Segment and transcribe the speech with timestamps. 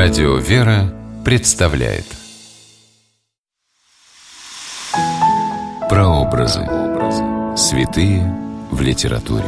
[0.00, 2.04] Радио «Вера» представляет
[5.90, 6.60] Прообразы.
[7.56, 8.22] Святые
[8.70, 9.44] в литературе.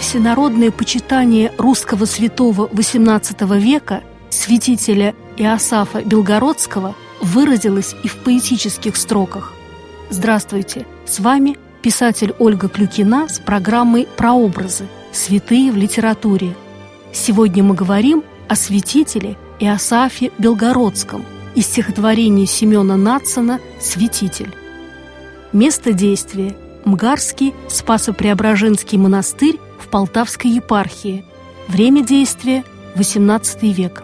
[0.00, 9.52] Всенародное почитание русского святого XVIII века, святителя Иосафа Белгородского, выразилось и в поэтических строках.
[10.10, 10.86] Здравствуйте!
[11.06, 14.86] С вами писатель Ольга Клюкина с программой «Прообразы.
[15.12, 16.54] Святые в литературе».
[17.12, 24.54] Сегодня мы говорим о святителе Иосафе Белгородском из стихотворения Семена Нацина «Святитель».
[25.52, 31.24] Место действия– Мгарский Спасо-Преображенский монастырь в Полтавской епархии.
[31.68, 32.64] Время действия–
[32.96, 34.02] XVIII век.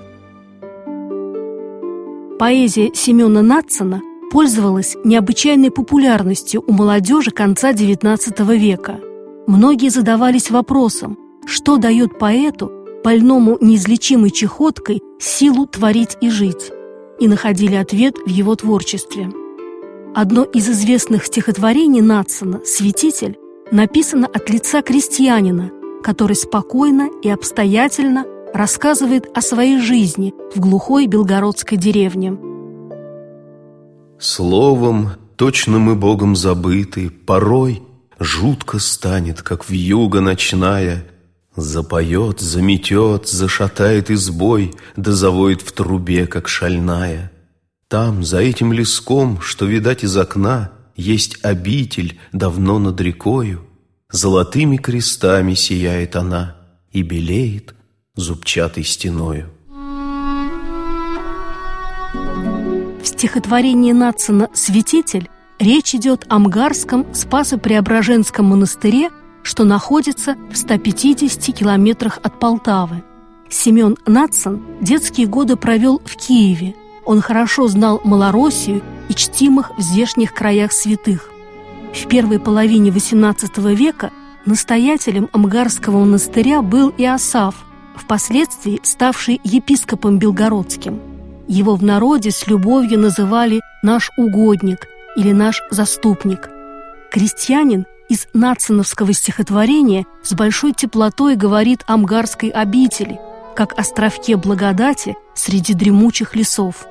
[2.38, 9.00] Поэзия Семена Нацина пользовалась необычайной популярностью у молодежи конца XIX века.
[9.46, 12.70] Многие задавались вопросом, что дает поэту,
[13.02, 16.70] больному неизлечимой чехоткой, силу творить и жить,
[17.18, 19.30] и находили ответ в его творчестве.
[20.14, 23.38] Одно из известных стихотворений Натсона «Святитель»
[23.70, 25.70] написано от лица крестьянина,
[26.02, 32.38] который спокойно и обстоятельно рассказывает о своей жизни в глухой белгородской деревне–
[34.18, 37.82] Словом, точно мы Богом забыты, порой
[38.18, 41.06] Жутко станет, как вьюга ночная,
[41.54, 47.30] Запоет, заметет, зашатает избой, Да завоет в трубе, как шальная.
[47.86, 53.66] Там, за этим леском, что видать из окна, Есть обитель, давно над рекою,
[54.10, 56.56] Золотыми крестами сияет она
[56.90, 57.74] И белеет
[58.16, 59.50] зубчатой стеною.
[63.18, 65.28] Стихотворении Нацина «Святитель»
[65.58, 69.10] речь идет о Мгарском Спасо-Преображенском монастыре,
[69.42, 73.02] что находится в 150 километрах от Полтавы.
[73.50, 76.76] Семен Нацин детские годы провел в Киеве.
[77.04, 81.28] Он хорошо знал Малороссию и чтимых в здешних краях святых.
[81.92, 84.12] В первой половине XVIII века
[84.46, 87.56] настоятелем Амгарского монастыря был Иосаф,
[87.96, 91.00] впоследствии ставший епископом Белгородским–
[91.48, 94.86] его в народе с любовью называли «наш угодник»
[95.16, 96.48] или «наш заступник».
[97.10, 103.18] Крестьянин из нациновского стихотворения с большой теплотой говорит о Мгарской обители,
[103.56, 106.86] как островке благодати среди дремучих лесов.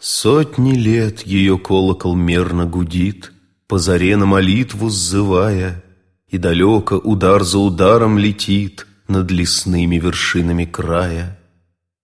[0.00, 3.30] Сотни лет ее колокол мерно гудит,
[3.66, 5.82] По заре на молитву сзывая,
[6.28, 11.38] И далеко удар за ударом летит— над лесными вершинами края.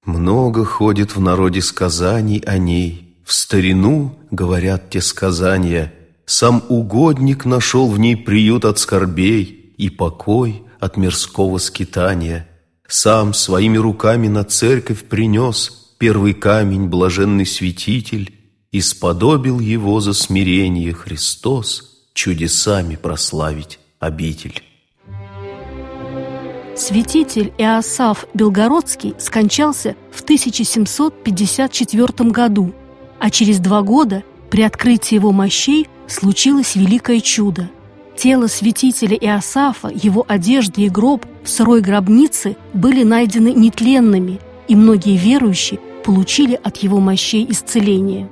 [0.04, 5.92] Много ходит в народе сказаний о ней, В старину, говорят те сказания,
[6.26, 12.48] Сам угодник нашел в ней приют от скорбей И покой от мирского скитания.
[12.88, 18.34] Сам своими руками на церковь принес Первый камень блаженный святитель
[18.72, 24.62] И сподобил его за смирение Христос Чудесами прославить обитель.
[26.80, 32.72] Святитель Иосаф Белгородский скончался в 1754 году,
[33.18, 37.68] а через два года при открытии его мощей случилось великое чудо.
[38.16, 45.18] Тело святителя Иосафа, его одежда и гроб в сырой гробнице были найдены нетленными, и многие
[45.18, 48.30] верующие получили от его мощей исцеление.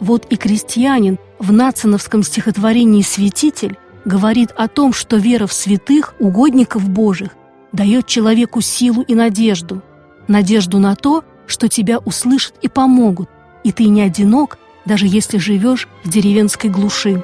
[0.00, 6.88] Вот и крестьянин в нациновском стихотворении «Святитель» говорит о том, что вера в святых, угодников
[6.88, 7.32] Божьих,
[7.72, 9.82] дает человеку силу и надежду.
[10.28, 13.28] Надежду на то, что тебя услышат и помогут,
[13.64, 17.22] и ты не одинок, даже если живешь в деревенской глуши.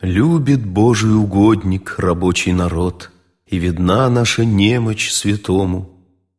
[0.00, 3.10] Любит Божий угодник рабочий народ,
[3.50, 5.90] И видна наша немочь святому,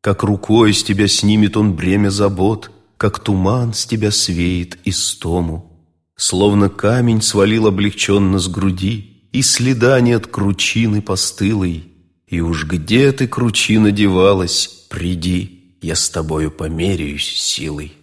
[0.01, 5.71] Как рукой с тебя снимет он бремя забот, Как туман с тебя свеет истому.
[6.15, 11.92] Словно камень свалил облегченно с груди, И следа нет кручины постылой,
[12.27, 17.94] и уж где ты, кручина, девалась, приди, я с тобою померяюсь силой.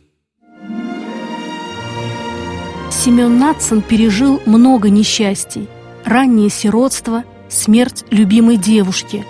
[2.91, 5.69] Семен Натсон пережил много несчастий.
[6.05, 9.27] Раннее сиротство, смерть любимой девушки.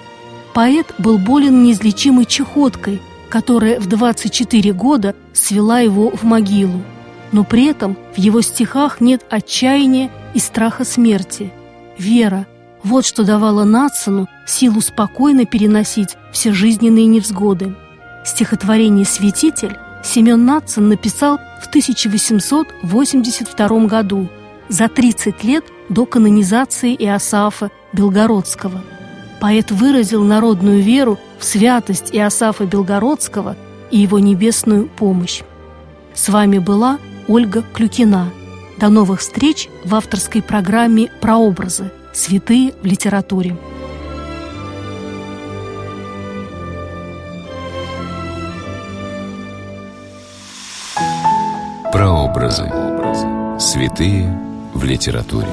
[0.54, 6.82] Поэт был болен неизлечимой чехоткой, которая в 24 года свела его в могилу.
[7.32, 11.50] Но при этом в его стихах нет отчаяния и страха смерти.
[11.98, 12.46] Вера–
[12.84, 17.74] вот что давало Натсону силу спокойно переносить все жизненные невзгоды.
[18.24, 24.28] Стихотворение «Святитель» Семен Натсон написал в 1882 году.
[24.68, 28.82] за 30 лет до канонизации Иосафа Белгородского.
[29.40, 33.56] Поэт выразил народную веру в святость Иосафа Белгородского
[33.90, 35.42] и его небесную помощь.
[36.14, 36.98] С вами была
[37.28, 38.30] Ольга Клюкина.
[38.78, 41.90] До новых встреч в авторской программе «Прообразы.
[42.12, 43.56] Святые в литературе».
[51.92, 52.64] Прообразы.
[53.60, 54.36] Святые
[54.74, 55.46] в литературе.